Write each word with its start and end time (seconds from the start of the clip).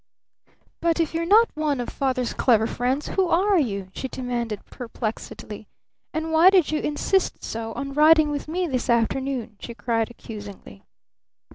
"But 0.79 0.99
if 0.99 1.13
you're 1.13 1.27
not 1.27 1.51
one 1.55 1.79
of 1.79 1.87
Father's 1.89 2.33
clever 2.33 2.65
friends 2.65 3.09
who 3.09 3.27
are 3.27 3.59
you?" 3.59 3.91
she 3.93 4.07
demanded 4.07 4.65
perplexedly. 4.71 5.67
"And 6.11 6.31
why 6.31 6.49
did 6.49 6.71
you 6.71 6.79
insist 6.79 7.43
so 7.43 7.71
on 7.73 7.93
riding 7.93 8.31
with 8.31 8.47
me 8.47 8.65
this 8.65 8.89
afternoon?" 8.89 9.57
she 9.59 9.75
cried 9.75 10.09
accusingly. 10.09 10.85